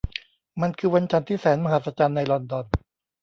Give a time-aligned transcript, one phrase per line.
[0.61, 2.65] มันคือวันจันทร์ที่แสนมหัศจรรย์ในลอนดอน